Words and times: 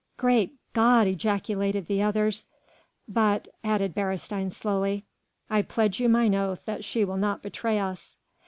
"Great 0.17 0.55
God!" 0.73 1.05
ejaculated 1.05 1.85
the 1.85 2.01
others. 2.01 2.47
"But," 3.07 3.49
added 3.63 3.93
Beresteyn 3.93 4.49
slowly, 4.51 5.05
"I 5.47 5.61
pledge 5.61 5.99
you 5.99 6.09
mine 6.09 6.33
oath 6.33 6.65
that 6.65 6.83
she 6.83 7.05
will 7.05 7.17
not 7.17 7.43
betray 7.43 7.77
us." 7.77 8.15